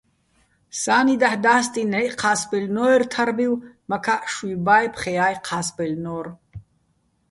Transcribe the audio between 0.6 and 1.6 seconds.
სა́ნი დაჰ̦